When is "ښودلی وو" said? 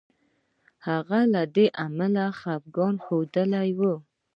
3.03-3.93